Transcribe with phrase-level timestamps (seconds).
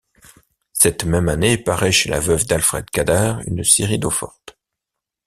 [0.73, 4.57] Cette même année, paraît chez la veuve d'Alfred Cadart une série d'eaux-fortes.